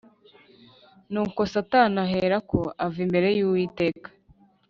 Nuko 1.11 1.41
Satani 1.53 1.99
aherako 2.05 2.59
ava 2.83 2.97
imbere 3.05 3.27
y’Uwiteka 3.37 4.07